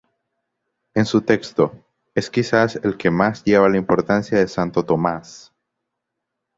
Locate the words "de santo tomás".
4.19-5.53